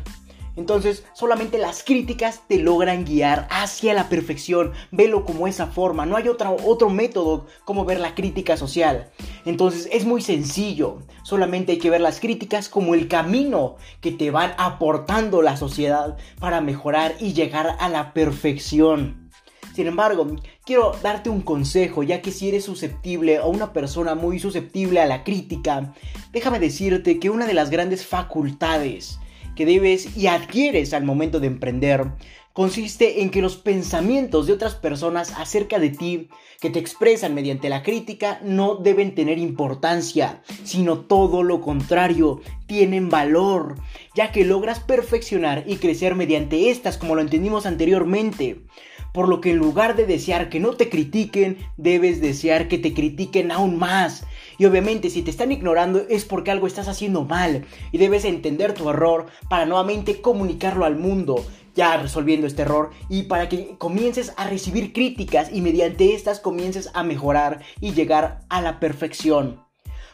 Entonces, 0.55 1.05
solamente 1.13 1.58
las 1.58 1.84
críticas 1.84 2.41
te 2.48 2.58
logran 2.58 3.05
guiar 3.05 3.48
hacia 3.50 3.93
la 3.93 4.10
perfección. 4.10 4.74
Velo 4.91 5.24
como 5.25 5.48
esa 5.48 5.67
forma. 5.67 6.05
No 6.05 6.17
hay 6.17 6.27
otro 6.27 6.89
método 6.89 7.48
como 7.63 7.86
ver 7.86 8.00
la 8.00 8.15
crítica 8.15 8.58
social. 8.58 9.10
Entonces, 9.46 9.88
es 9.91 10.05
muy 10.05 10.22
sencillo. 10.22 11.00
Solamente 11.24 11.74
hay 11.74 11.77
que 11.77 11.89
ver 11.89 12.01
las 12.01 12.20
críticas 12.20 12.67
como 12.67 12.96
el 12.96 13.08
camino 13.08 13.77
que 14.01 14.12
te 14.12 14.29
van 14.29 14.53
aportando 14.58 15.41
la 15.41 15.55
sociedad 15.55 16.17
para 16.39 16.62
mejorar 16.62 17.15
y 17.20 17.34
llegar 17.34 17.77
a 17.79 17.88
la 17.89 18.13
perfección. 18.13 19.31
Sin 19.74 19.88
embargo, 19.88 20.36
quiero 20.65 20.91
darte 21.01 21.29
un 21.29 21.41
consejo, 21.41 22.03
ya 22.03 22.22
que 22.22 22.31
si 22.31 22.50
eres 22.50 22.65
susceptible 22.65 23.39
o 23.39 23.48
una 23.48 23.72
persona 23.72 24.15
muy 24.15 24.38
susceptible 24.38 25.00
a 25.00 25.05
la 25.05 25.24
crítica, 25.24 25.93
déjame 26.34 26.60
decirte 26.60 27.20
que 27.20 27.29
una 27.29 27.48
de 27.48 27.53
las 27.53 27.70
grandes 27.70 28.05
facultades 28.05 29.17
que 29.55 29.65
debes 29.65 30.17
y 30.17 30.27
adquieres 30.27 30.93
al 30.93 31.03
momento 31.03 31.39
de 31.39 31.48
emprender 31.48 32.12
consiste 32.53 33.22
en 33.22 33.29
que 33.29 33.41
los 33.41 33.55
pensamientos 33.55 34.48
de 34.48 34.53
otras 34.53 34.75
personas 34.75 35.34
acerca 35.38 35.79
de 35.79 35.89
ti 35.89 36.29
que 36.60 36.70
te 36.70 36.79
expresan 36.79 37.34
mediante 37.34 37.70
la 37.70 37.81
crítica 37.81 38.39
no 38.43 38.75
deben 38.75 39.15
tener 39.15 39.38
importancia, 39.38 40.41
sino 40.63 41.00
todo 41.00 41.43
lo 41.43 41.62
contrario, 41.62 42.41
tienen 42.67 43.10
valor, 43.10 43.75
ya 44.15 44.31
que 44.31 44.46
logras 44.46 44.79
perfeccionar 44.79 45.63
y 45.65 45.77
crecer 45.77 46.15
mediante 46.15 46.70
estas 46.70 46.98
como 46.98 47.15
lo 47.15 47.22
entendimos 47.22 47.65
anteriormente. 47.65 48.62
Por 49.13 49.27
lo 49.27 49.41
que 49.41 49.51
en 49.51 49.58
lugar 49.58 49.96
de 49.96 50.05
desear 50.05 50.50
que 50.50 50.60
no 50.60 50.74
te 50.74 50.88
critiquen, 50.88 51.58
debes 51.77 52.22
desear 52.22 52.67
que 52.67 52.77
te 52.77 52.93
critiquen 52.93 53.51
aún 53.51 53.77
más. 53.77 54.25
Y 54.62 54.65
obviamente 54.65 55.10
si 55.10 55.24
te 55.24 55.32
están 55.32 55.51
ignorando 55.51 56.06
es 56.08 56.24
porque 56.24 56.51
algo 56.51 56.68
estás 56.68 56.88
haciendo 56.88 57.25
mal 57.25 57.65
y 57.91 57.98
debes 57.98 58.25
entender 58.25 58.75
tu 58.75 58.91
error 58.91 59.25
para 59.50 59.65
nuevamente 59.65 60.22
comunicarlo 60.22 60.86
al 60.86 60.98
mundo 60.98 61.44
ya 61.74 61.98
resolviendo 61.98 62.46
este 62.46 62.62
error 62.62 62.91
y 63.10 63.24
para 63.24 63.50
que 63.50 63.75
comiences 63.80 64.34
a 64.38 64.48
recibir 64.48 64.94
críticas 64.94 65.50
y 65.51 65.62
mediante 65.62 66.13
estas 66.13 66.39
comiences 66.39 66.91
a 66.94 67.01
mejorar 67.01 67.63
y 67.80 67.94
llegar 67.94 68.41
a 68.50 68.62
la 68.62 68.80
perfección. 68.80 69.71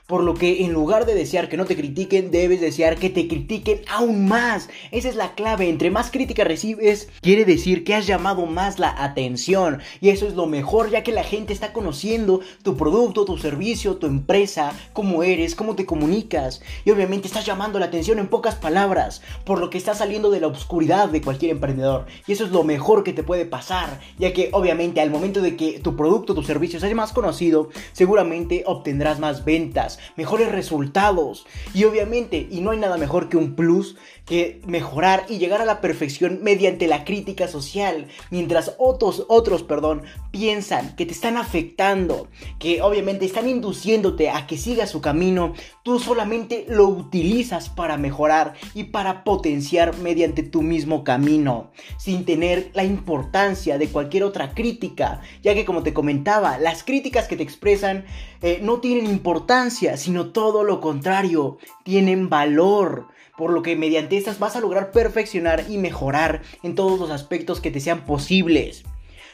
Por 0.07 0.23
lo 0.23 0.35
que 0.35 0.63
en 0.63 0.71
lugar 0.71 1.05
de 1.05 1.15
desear 1.15 1.49
que 1.49 1.57
no 1.57 1.65
te 1.65 1.75
critiquen, 1.75 2.31
debes 2.31 2.61
desear 2.61 2.95
que 2.95 3.09
te 3.09 3.27
critiquen 3.27 3.81
aún 3.89 4.25
más. 4.25 4.69
Esa 4.91 5.09
es 5.09 5.17
la 5.17 5.35
clave. 5.35 5.67
Entre 5.67 5.91
más 5.91 6.11
crítica 6.11 6.45
recibes, 6.45 7.09
quiere 7.19 7.43
decir 7.43 7.83
que 7.83 7.93
has 7.93 8.07
llamado 8.07 8.45
más 8.45 8.79
la 8.79 9.03
atención. 9.03 9.81
Y 9.99 10.07
eso 10.07 10.25
es 10.25 10.35
lo 10.35 10.45
mejor, 10.45 10.89
ya 10.89 11.03
que 11.03 11.11
la 11.11 11.25
gente 11.25 11.51
está 11.51 11.73
conociendo 11.73 12.39
tu 12.63 12.77
producto, 12.77 13.25
tu 13.25 13.37
servicio, 13.37 13.97
tu 13.97 14.07
empresa, 14.07 14.71
cómo 14.93 15.23
eres, 15.23 15.55
cómo 15.55 15.75
te 15.75 15.85
comunicas. 15.85 16.61
Y 16.85 16.91
obviamente 16.91 17.27
estás 17.27 17.45
llamando 17.45 17.77
la 17.77 17.87
atención 17.87 18.17
en 18.17 18.29
pocas 18.29 18.55
palabras. 18.55 19.21
Por 19.43 19.59
lo 19.59 19.69
que 19.69 19.77
estás 19.77 19.97
saliendo 19.97 20.31
de 20.31 20.39
la 20.39 20.47
oscuridad 20.47 21.09
de 21.09 21.21
cualquier 21.21 21.51
emprendedor. 21.51 22.05
Y 22.27 22.31
eso 22.31 22.45
es 22.45 22.51
lo 22.51 22.63
mejor 22.63 23.03
que 23.03 23.11
te 23.11 23.23
puede 23.23 23.45
pasar. 23.45 23.99
Ya 24.17 24.31
que 24.31 24.51
obviamente 24.53 25.01
al 25.01 25.11
momento 25.11 25.41
de 25.41 25.57
que 25.57 25.81
tu 25.81 25.97
producto, 25.97 26.33
tu 26.33 26.43
servicio 26.43 26.79
sea 26.79 26.95
más 26.95 27.11
conocido, 27.11 27.71
seguramente 27.91 28.63
obtendrás 28.65 29.19
más 29.19 29.43
ventas 29.43 29.96
mejores 30.15 30.51
resultados. 30.51 31.45
Y 31.73 31.83
obviamente, 31.85 32.47
y 32.49 32.61
no 32.61 32.71
hay 32.71 32.79
nada 32.79 32.97
mejor 32.97 33.29
que 33.29 33.37
un 33.37 33.55
plus 33.55 33.95
que 34.27 34.61
mejorar 34.67 35.25
y 35.29 35.37
llegar 35.37 35.61
a 35.61 35.65
la 35.65 35.79
perfección 35.79 36.39
mediante 36.43 36.87
la 36.87 37.05
crítica 37.05 37.47
social, 37.47 38.07
mientras 38.29 38.75
otros, 38.77 39.25
otros, 39.29 39.63
perdón, 39.63 40.03
piensan 40.31 40.95
que 40.97 41.05
te 41.05 41.13
están 41.13 41.37
afectando, 41.37 42.27
que 42.59 42.81
obviamente 42.81 43.25
están 43.25 43.47
induciéndote 43.47 44.29
a 44.29 44.45
que 44.45 44.57
sigas 44.57 44.89
su 44.89 44.99
camino, 44.99 45.53
tú 45.81 45.99
solamente 45.99 46.65
lo 46.67 46.87
utilizas 46.87 47.69
para 47.69 47.95
mejorar 47.97 48.53
y 48.73 48.85
para 48.85 49.23
potenciar 49.23 49.97
mediante 49.97 50.43
tu 50.43 50.61
mismo 50.61 51.05
camino, 51.05 51.71
sin 51.97 52.25
tener 52.25 52.69
la 52.73 52.83
importancia 52.83 53.77
de 53.77 53.87
cualquier 53.87 54.23
otra 54.23 54.53
crítica, 54.53 55.21
ya 55.41 55.53
que 55.53 55.63
como 55.63 55.83
te 55.83 55.93
comentaba, 55.93 56.57
las 56.57 56.83
críticas 56.83 57.29
que 57.29 57.37
te 57.37 57.43
expresan 57.43 58.05
eh, 58.41 58.59
no 58.61 58.79
tienen 58.81 59.07
importancia, 59.07 59.86
sino 59.95 60.31
todo 60.31 60.63
lo 60.63 60.81
contrario, 60.81 61.57
tienen 61.83 62.27
valor 62.29 63.07
por 63.37 63.51
lo 63.53 63.61
que 63.61 63.75
mediante 63.75 64.17
estas 64.17 64.39
vas 64.39 64.55
a 64.55 64.59
lograr 64.59 64.91
perfeccionar 64.91 65.65
y 65.69 65.77
mejorar 65.77 66.41
en 66.63 66.75
todos 66.75 66.99
los 66.99 67.11
aspectos 67.11 67.61
que 67.61 67.71
te 67.71 67.79
sean 67.79 68.03
posibles. 68.03 68.83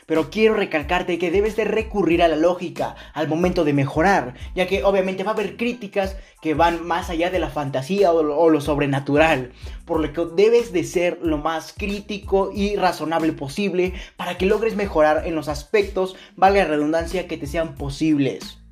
Pero 0.05 0.29
quiero 0.29 0.55
recalcarte 0.55 1.17
que 1.17 1.31
debes 1.31 1.55
de 1.55 1.63
recurrir 1.63 2.21
a 2.21 2.27
la 2.27 2.35
lógica 2.35 2.95
al 3.13 3.29
momento 3.29 3.63
de 3.63 3.71
mejorar, 3.71 4.33
ya 4.53 4.67
que 4.67 4.83
obviamente 4.83 5.23
va 5.23 5.31
a 5.31 5.33
haber 5.33 5.55
críticas 5.55 6.17
que 6.41 6.53
van 6.53 6.85
más 6.85 7.09
allá 7.09 7.29
de 7.29 7.39
la 7.39 7.49
fantasía 7.49 8.11
o 8.11 8.49
lo, 8.49 8.61
sobrenatural, 8.61 9.53
por 9.85 10.01
lo 10.01 10.11
que 10.11 10.25
debes 10.35 10.73
de 10.73 10.83
ser 10.83 11.19
lo 11.21 11.37
más 11.37 11.73
crítico 11.73 12.51
y 12.53 12.75
razonable 12.75 13.31
posible 13.31 13.93
para 14.17 14.37
que 14.37 14.45
logres 14.45 14.75
mejorar 14.75 15.25
en 15.25 15.35
los 15.35 15.47
aspectos, 15.47 16.17
vale 16.35 16.59
la 16.59 16.65
redundancia, 16.65 17.27
que 17.27 17.37
te 17.37 17.47
sean 17.47 17.75
posibles. 17.75 18.62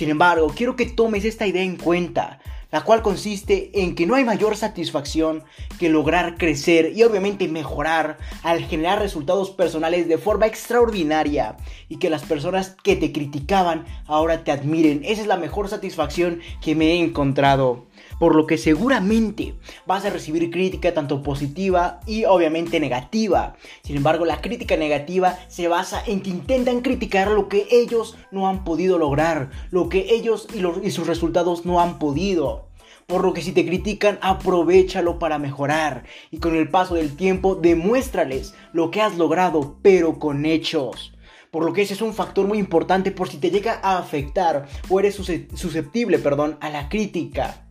Sin 0.00 0.08
embargo, 0.08 0.50
quiero 0.56 0.76
que 0.76 0.86
tomes 0.86 1.26
esta 1.26 1.46
idea 1.46 1.62
en 1.62 1.76
cuenta 1.76 2.38
la 2.72 2.82
cual 2.84 3.02
consiste 3.02 3.82
en 3.82 3.94
que 3.94 4.06
no 4.06 4.14
hay 4.14 4.24
mayor 4.24 4.56
satisfacción 4.56 5.42
que 5.78 5.90
lograr 5.90 6.38
crecer 6.38 6.92
y 6.94 7.02
obviamente 7.02 7.48
mejorar 7.48 8.16
al 8.42 8.64
generar 8.64 8.98
resultados 8.98 9.50
personales 9.50 10.08
de 10.08 10.16
forma 10.16 10.46
extraordinaria 10.46 11.56
y 11.90 11.98
que 11.98 12.08
las 12.08 12.22
personas 12.22 12.76
que 12.82 12.96
te 12.96 13.12
criticaban 13.12 13.84
ahora 14.06 14.42
te 14.44 14.52
admiren. 14.52 15.02
Esa 15.04 15.20
es 15.20 15.26
la 15.26 15.36
mejor 15.36 15.68
satisfacción 15.68 16.40
que 16.62 16.74
me 16.74 16.92
he 16.92 17.00
encontrado. 17.00 17.86
Por 18.20 18.36
lo 18.36 18.46
que 18.46 18.58
seguramente 18.58 19.54
vas 19.86 20.04
a 20.04 20.10
recibir 20.10 20.50
crítica 20.50 20.92
tanto 20.92 21.22
positiva 21.22 22.00
y 22.06 22.26
obviamente 22.26 22.78
negativa. 22.78 23.56
Sin 23.82 23.96
embargo, 23.96 24.26
la 24.26 24.42
crítica 24.42 24.76
negativa 24.76 25.38
se 25.48 25.68
basa 25.68 26.02
en 26.06 26.20
que 26.20 26.28
intentan 26.28 26.82
criticar 26.82 27.28
lo 27.28 27.48
que 27.48 27.66
ellos 27.70 28.18
no 28.30 28.46
han 28.46 28.62
podido 28.62 28.98
lograr, 28.98 29.50
lo 29.70 29.88
que 29.88 30.14
ellos 30.14 30.48
y, 30.52 30.90
sus 30.90 31.06
resultados 31.06 31.64
no 31.64 31.80
han 31.80 31.98
podido. 31.98 32.68
Por 33.06 33.24
lo 33.24 33.32
que 33.32 33.40
si 33.40 33.52
te 33.52 33.64
critican, 33.64 34.18
aprovechalo 34.20 35.18
para 35.18 35.38
mejorar. 35.38 36.04
Y 36.30 36.40
con 36.40 36.54
el 36.56 36.68
paso 36.68 36.96
del 36.96 37.16
tiempo, 37.16 37.54
demuéstrales 37.54 38.52
lo 38.74 38.90
que 38.90 39.00
has 39.00 39.16
logrado, 39.16 39.78
pero 39.80 40.18
con 40.18 40.44
hechos. 40.44 41.14
Por 41.50 41.64
lo 41.64 41.72
que 41.72 41.80
ese 41.80 41.94
es 41.94 42.02
un 42.02 42.12
factor 42.12 42.46
muy 42.46 42.58
importante 42.58 43.12
por 43.12 43.30
si 43.30 43.38
te 43.38 43.50
llega 43.50 43.80
a 43.82 43.96
afectar 43.96 44.68
o 44.90 45.00
eres 45.00 45.14
susceptible, 45.14 46.18
perdón, 46.18 46.58
a 46.60 46.68
la 46.68 46.90
crítica 46.90 47.69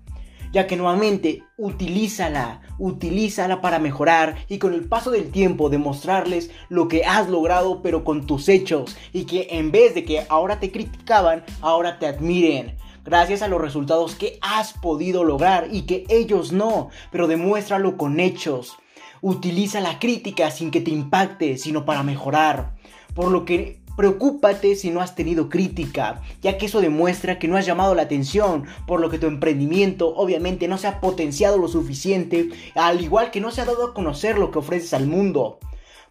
ya 0.52 0.68
que 0.68 0.76
nuevamente 0.76 1.44
utilízala, 1.58 2.62
utilízala 2.78 3.62
para 3.62 3.80
mejorar 3.80 4.36
y 4.48 4.58
con 4.58 4.74
el 4.74 4.88
paso 4.88 5.12
del 5.12 5.32
tiempo 5.32 5.70
demostrarles 5.70 6.52
lo 6.70 6.88
que 6.88 7.06
has 7.06 7.30
logrado 7.30 7.82
pero 7.82 8.04
con 8.04 8.26
tus 8.26 8.50
hechos 8.50 8.98
y 9.14 9.26
que 9.26 9.48
en 9.52 9.72
vez 9.72 9.96
de 9.96 10.06
que 10.06 10.26
ahora 10.30 10.60
te 10.60 10.72
criticaban, 10.72 11.44
ahora 11.62 12.00
te 12.00 12.08
admiren 12.08 12.78
gracias 13.10 13.42
a 13.42 13.48
los 13.48 13.60
resultados 13.60 14.16
que 14.16 14.38
has 14.42 14.74
podido 14.74 15.24
lograr 15.24 15.68
y 15.72 15.84
que 15.84 16.06
ellos 16.10 16.52
no, 16.52 16.90
pero 17.12 17.28
demuéstralo 17.28 17.98
con 17.98 18.20
hechos. 18.20 18.78
Utiliza 19.22 19.82
la 19.82 20.00
crítica 20.00 20.52
sin 20.52 20.72
que 20.72 20.80
te 20.80 20.92
impacte, 20.92 21.58
sino 21.58 21.86
para 21.86 22.04
mejorar. 22.04 22.76
Por 23.16 23.32
lo 23.32 23.44
que 23.44 23.79
Preocúpate 24.00 24.78
si 24.78 24.92
no 24.92 25.02
has 25.02 25.14
tenido 25.14 25.50
crítica, 25.50 26.22
ya 26.42 26.58
que 26.58 26.68
eso 26.68 26.80
demuestra 26.80 27.38
que 27.38 27.50
no 27.50 27.58
has 27.58 27.66
llamado 27.66 27.96
la 27.96 28.04
atención, 28.04 28.64
por 28.88 29.02
lo 29.02 29.10
que 29.10 29.20
tu 29.20 29.28
emprendimiento 29.28 30.16
obviamente 30.16 30.70
no 30.70 30.78
se 30.78 30.88
ha 30.88 31.02
potenciado 31.02 31.58
lo 31.58 31.68
suficiente, 31.68 32.48
al 32.76 33.02
igual 33.02 33.30
que 33.30 33.42
no 33.42 33.52
se 33.52 33.60
ha 33.60 33.66
dado 33.66 33.88
a 33.88 33.94
conocer 33.94 34.38
lo 34.38 34.52
que 34.52 34.60
ofreces 34.60 34.94
al 34.94 35.06
mundo 35.06 35.60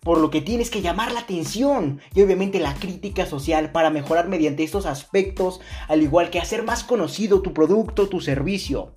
por 0.01 0.19
lo 0.19 0.31
que 0.31 0.43
tienes 0.43 0.69
que 0.71 0.83
llamar 0.83 1.13
la 1.13 1.21
atención 1.21 2.01
y 2.15 2.21
obviamente 2.21 2.61
la 2.61 2.75
crítica 2.75 3.25
social 3.25 3.73
para 3.73 3.89
mejorar 3.89 4.29
mediante 4.29 4.65
estos 4.65 4.85
aspectos, 4.85 5.63
al 5.89 6.03
igual 6.03 6.29
que 6.29 6.41
hacer 6.41 6.65
más 6.65 6.85
conocido 6.85 7.41
tu 7.41 7.55
producto, 7.55 8.11
tu 8.11 8.21
servicio. 8.21 8.93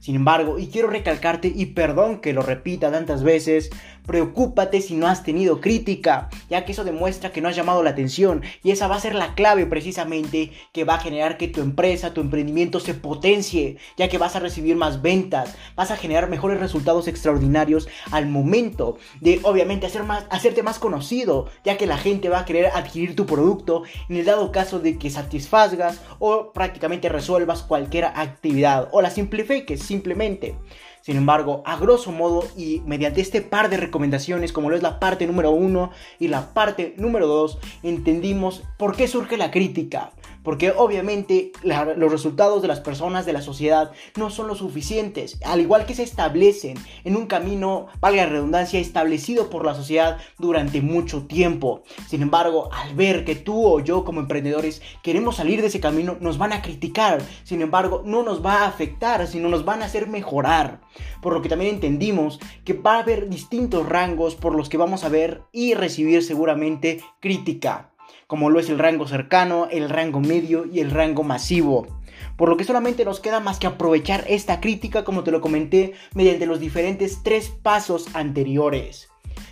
Sin 0.00 0.16
embargo, 0.16 0.58
y 0.58 0.68
quiero 0.68 0.88
recalcarte, 0.88 1.52
y 1.54 1.66
perdón 1.66 2.20
que 2.20 2.32
lo 2.32 2.42
repita 2.42 2.90
tantas 2.90 3.22
veces, 3.22 3.70
Preocúpate 4.10 4.80
si 4.80 4.96
no 4.96 5.06
has 5.06 5.22
tenido 5.22 5.60
crítica, 5.60 6.30
ya 6.48 6.64
que 6.64 6.72
eso 6.72 6.82
demuestra 6.82 7.30
que 7.30 7.40
no 7.40 7.48
has 7.48 7.54
llamado 7.54 7.84
la 7.84 7.90
atención 7.90 8.42
y 8.64 8.72
esa 8.72 8.88
va 8.88 8.96
a 8.96 9.00
ser 9.00 9.14
la 9.14 9.36
clave 9.36 9.66
precisamente 9.66 10.50
que 10.72 10.82
va 10.82 10.94
a 10.94 11.00
generar 11.00 11.36
que 11.36 11.46
tu 11.46 11.60
empresa, 11.60 12.12
tu 12.12 12.20
emprendimiento 12.20 12.80
se 12.80 12.94
potencie, 12.94 13.76
ya 13.96 14.08
que 14.08 14.18
vas 14.18 14.34
a 14.34 14.40
recibir 14.40 14.74
más 14.74 15.00
ventas, 15.00 15.54
vas 15.76 15.92
a 15.92 15.96
generar 15.96 16.28
mejores 16.28 16.58
resultados 16.58 17.06
extraordinarios 17.06 17.88
al 18.10 18.26
momento 18.26 18.98
de 19.20 19.38
obviamente 19.44 19.86
hacer 19.86 20.02
más, 20.02 20.26
hacerte 20.30 20.64
más 20.64 20.80
conocido, 20.80 21.48
ya 21.64 21.76
que 21.76 21.86
la 21.86 21.96
gente 21.96 22.28
va 22.28 22.40
a 22.40 22.44
querer 22.44 22.66
adquirir 22.74 23.14
tu 23.14 23.26
producto 23.26 23.84
en 24.08 24.16
el 24.16 24.24
dado 24.24 24.50
caso 24.50 24.80
de 24.80 24.98
que 24.98 25.10
satisfagas 25.10 26.00
o 26.18 26.52
prácticamente 26.52 27.08
resuelvas 27.08 27.62
cualquier 27.62 28.06
actividad 28.06 28.88
o 28.90 29.02
la 29.02 29.10
simplifiques 29.10 29.82
simplemente. 29.90 30.54
Sin 31.02 31.16
embargo, 31.16 31.62
a 31.66 31.76
grosso 31.76 32.12
modo 32.12 32.44
y 32.56 32.80
mediante 32.86 33.20
este 33.20 33.40
par 33.40 33.70
de 33.70 33.76
recomendaciones, 33.76 34.52
como 34.52 34.70
lo 34.70 34.76
es 34.76 34.82
la 34.82 35.00
parte 35.00 35.26
número 35.26 35.50
uno 35.50 35.90
y 36.20 36.28
la 36.28 36.54
parte 36.54 36.94
número 36.96 37.26
dos, 37.26 37.58
entendimos 37.82 38.62
por 38.78 38.94
qué 38.94 39.08
surge 39.08 39.36
la 39.36 39.50
crítica. 39.50 40.12
Porque 40.42 40.70
obviamente 40.70 41.52
los 41.62 42.10
resultados 42.10 42.62
de 42.62 42.68
las 42.68 42.80
personas 42.80 43.26
de 43.26 43.32
la 43.32 43.42
sociedad 43.42 43.92
no 44.16 44.30
son 44.30 44.48
lo 44.48 44.54
suficientes, 44.54 45.38
al 45.44 45.60
igual 45.60 45.86
que 45.86 45.94
se 45.94 46.02
establecen 46.02 46.78
en 47.04 47.16
un 47.16 47.26
camino, 47.26 47.86
valga 48.00 48.24
la 48.24 48.30
redundancia, 48.30 48.80
establecido 48.80 49.50
por 49.50 49.64
la 49.64 49.74
sociedad 49.74 50.18
durante 50.38 50.80
mucho 50.80 51.26
tiempo. 51.26 51.82
Sin 52.08 52.22
embargo, 52.22 52.70
al 52.72 52.94
ver 52.94 53.24
que 53.24 53.36
tú 53.36 53.66
o 53.66 53.80
yo 53.80 54.04
como 54.04 54.20
emprendedores 54.20 54.82
queremos 55.02 55.36
salir 55.36 55.60
de 55.60 55.68
ese 55.68 55.80
camino, 55.80 56.16
nos 56.20 56.38
van 56.38 56.52
a 56.52 56.62
criticar. 56.62 57.22
Sin 57.44 57.62
embargo, 57.62 58.02
no 58.04 58.22
nos 58.22 58.44
va 58.44 58.62
a 58.62 58.66
afectar, 58.66 59.26
sino 59.26 59.48
nos 59.48 59.64
van 59.64 59.82
a 59.82 59.86
hacer 59.86 60.08
mejorar. 60.08 60.80
Por 61.20 61.34
lo 61.34 61.42
que 61.42 61.48
también 61.48 61.74
entendimos 61.74 62.40
que 62.64 62.72
va 62.72 62.96
a 62.96 63.00
haber 63.00 63.28
distintos 63.28 63.88
rangos 63.88 64.34
por 64.34 64.54
los 64.54 64.68
que 64.68 64.78
vamos 64.78 65.04
a 65.04 65.08
ver 65.08 65.42
y 65.52 65.74
recibir 65.74 66.22
seguramente 66.22 67.00
crítica, 67.20 67.89
como 68.30 68.48
lo 68.48 68.60
es 68.60 68.70
el 68.70 68.78
rango 68.78 69.08
cercano, 69.08 69.66
el 69.72 69.88
rango 69.88 70.20
medio 70.20 70.64
y 70.64 70.78
el 70.78 70.92
rango 70.92 71.24
masivo. 71.24 71.88
Por 72.36 72.48
lo 72.48 72.56
que 72.56 72.62
solamente 72.62 73.04
nos 73.04 73.18
queda 73.18 73.40
más 73.40 73.58
que 73.58 73.66
aprovechar 73.66 74.24
esta 74.28 74.60
crítica, 74.60 75.02
como 75.02 75.24
te 75.24 75.32
lo 75.32 75.40
comenté, 75.40 75.94
mediante 76.14 76.46
los 76.46 76.60
diferentes 76.60 77.24
tres 77.24 77.48
pasos 77.48 78.06
anteriores. 78.14 79.08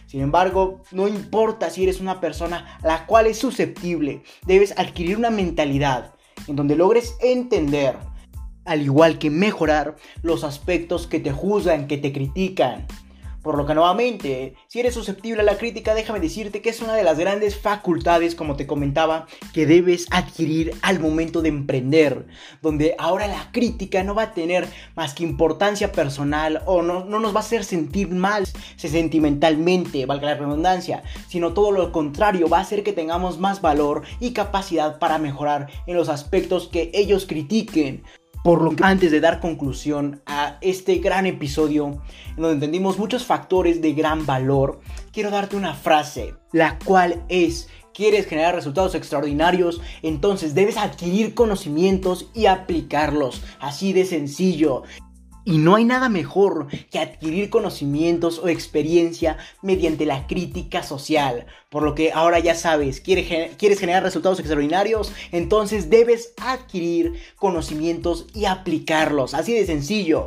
Sin 0.06 0.20
embargo, 0.20 0.80
no 0.92 1.08
importa 1.08 1.70
si 1.70 1.82
eres 1.82 2.00
una 2.00 2.20
persona 2.20 2.78
la 2.85 3.04
cual 3.06 3.26
es 3.26 3.38
susceptible, 3.38 4.23
debes 4.47 4.78
adquirir 4.78 5.16
una 5.16 5.30
mentalidad 5.30 6.14
en 6.47 6.54
donde 6.54 6.76
logres 6.76 7.16
entender 7.20 7.97
al 8.64 8.82
igual 8.82 9.18
que 9.18 9.30
mejorar 9.30 9.97
los 10.23 10.44
aspectos 10.44 11.08
que 11.08 11.18
te 11.18 11.32
juzgan, 11.32 11.88
que 11.88 11.99
te 11.99 12.12
critican. 12.12 12.87
Por 13.49 13.57
lo 13.57 13.64
que 13.64 13.75
nuevamente, 13.75 14.57
si 14.67 14.78
eres 14.78 14.93
susceptible 14.93 15.40
a 15.40 15.43
la 15.43 15.57
crítica, 15.57 15.95
déjame 15.95 16.21
decirte 16.21 16.61
que 16.61 16.69
es 16.69 16.83
una 16.83 16.93
de 16.93 17.02
las 17.02 17.19
grandes 17.19 17.57
facultades, 17.57 18.35
como 18.35 18.57
te 18.57 18.67
comentaba, 18.67 19.26
que 19.55 19.64
debes 19.64 20.07
adquirir 20.11 20.75
al 20.83 21.00
momento 21.00 21.40
de 21.40 21.49
emprender. 21.49 22.26
Donde 22.61 22.95
ahora 22.99 23.26
la 23.26 23.50
crítica 23.50 24.02
no 24.02 24.14
va 24.14 24.25
a 24.25 24.35
tener 24.35 24.69
más 24.97 25.14
que 25.14 25.25
importancia 25.25 25.93
personal 25.93 26.61
o 26.67 26.83
no, 26.83 27.07
no 27.07 27.21
nos 27.21 27.33
va 27.33 27.38
a 27.38 27.43
hacer 27.43 27.64
sentir 27.64 28.11
mal 28.11 28.45
sentimentalmente, 28.76 30.05
valga 30.05 30.26
la 30.26 30.35
redundancia, 30.35 31.02
sino 31.26 31.55
todo 31.55 31.73
lo 31.73 31.90
contrario, 31.90 32.50
va 32.50 32.59
a 32.59 32.61
hacer 32.61 32.83
que 32.83 32.93
tengamos 32.93 33.38
más 33.38 33.62
valor 33.62 34.02
y 34.21 34.35
capacidad 34.35 34.99
para 34.99 35.17
mejorar 35.17 35.69
en 35.87 35.97
los 35.97 36.11
aspectos 36.11 36.69
que 36.69 36.90
ellos 36.93 37.25
critiquen. 37.25 38.05
Por 38.49 38.62
lo 38.62 38.75
que 38.75 38.83
antes 38.83 39.11
de 39.11 39.21
dar 39.21 39.40
conclusión 39.40 40.23
a 40.25 40.57
este 40.62 41.00
gran 41.00 41.26
episodio, 41.26 42.00
en 42.31 42.37
donde 42.37 42.55
entendimos 42.55 42.99
muchos 42.99 43.26
factores 43.26 43.83
de 43.83 43.93
gran 43.93 44.25
valor, 44.25 44.81
quiero 45.12 45.31
darte 45.31 45.55
una 45.55 45.75
frase, 45.75 46.33
la 46.52 46.78
cual 46.78 47.23
es, 47.28 47.69
¿quieres 47.93 48.26
generar 48.26 48.55
resultados 48.55 48.95
extraordinarios? 48.95 49.83
Entonces 50.00 50.55
debes 50.55 50.78
adquirir 50.78 51.35
conocimientos 51.35 52.31
y 52.33 52.47
aplicarlos, 52.47 53.43
así 53.61 53.93
de 53.93 54.07
sencillo. 54.07 54.85
Y 55.49 55.57
no 55.57 55.76
hay 55.76 55.85
nada 55.87 56.11
mejor 56.11 56.67
que 56.90 56.99
adquirir 56.99 57.49
conocimientos 57.49 58.38
o 58.38 58.49
experiencia 58.49 59.38
mediante 59.62 60.05
la 60.05 60.26
crítica 60.26 60.83
social. 60.83 61.47
Por 61.71 61.85
lo 61.85 61.95
que 61.95 62.12
ahora 62.12 62.38
ya 62.38 62.55
sabes, 62.55 63.00
¿quieres 63.00 63.78
generar 63.81 64.02
resultados 64.02 64.40
extraordinarios? 64.40 65.11
Entonces 65.33 65.88
debes 65.88 66.35
adquirir 66.37 67.14
conocimientos 67.37 68.26
y 68.35 68.45
aplicarlos. 68.45 69.33
Así 69.33 69.55
de 69.55 69.64
sencillo. 69.64 70.26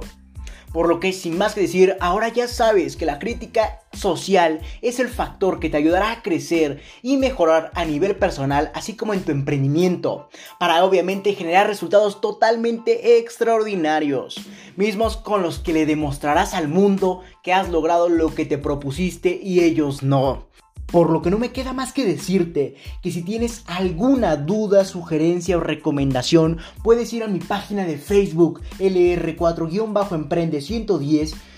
Por 0.72 0.88
lo 0.88 1.00
que 1.00 1.12
sin 1.12 1.38
más 1.38 1.54
que 1.54 1.62
decir, 1.62 1.98
ahora 2.00 2.30
ya 2.30 2.48
sabes 2.48 2.96
que 2.96 3.06
la 3.06 3.20
crítica 3.20 3.82
social 3.92 4.62
es 4.82 5.00
el 5.00 5.10
factor 5.10 5.60
que 5.60 5.70
te 5.70 5.78
ayudará 5.78 6.12
a 6.12 6.22
crecer 6.22 6.82
y 7.02 7.18
mejorar 7.18 7.72
a 7.76 7.84
nivel 7.84 8.16
personal, 8.16 8.72
así 8.74 8.96
como 8.96 9.14
en 9.14 9.24
tu 9.24 9.32
emprendimiento, 9.32 10.30
para 10.60 10.84
obviamente 10.86 11.34
generar 11.34 11.68
resultados 11.68 12.22
totalmente 12.22 13.18
extraordinarios, 13.18 14.40
mismos 14.78 15.18
con 15.18 15.42
los 15.42 15.60
que 15.60 15.74
le 15.74 15.86
demostrarás 15.86 16.54
al 16.54 16.70
mundo 16.70 17.22
que 17.44 17.54
has 17.54 17.70
logrado 17.70 18.08
lo 18.08 18.34
que 18.34 18.46
te 18.46 18.58
propusiste 18.58 19.40
y 19.44 19.62
ellos 19.62 20.04
no. 20.04 20.52
Por 20.92 21.10
lo 21.10 21.22
que 21.22 21.32
no 21.32 21.40
me 21.40 21.52
queda 21.52 21.72
más 21.72 21.94
que 21.94 22.06
decirte 22.06 22.76
que 23.02 23.12
si 23.12 23.24
tienes 23.24 23.64
alguna 23.66 24.36
duda, 24.36 24.84
sugerencia 24.84 25.58
o 25.58 25.62
recomendación, 25.62 26.58
puedes 26.84 27.14
ir 27.14 27.24
a 27.24 27.28
mi 27.28 27.40
página 27.40 27.86
de 27.86 27.98
Facebook 27.98 28.62
LR4-Emprende 28.80 30.60
110 30.60 31.36